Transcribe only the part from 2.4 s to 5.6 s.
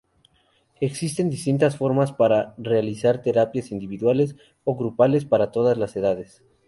realizar terapias individuales o grupales para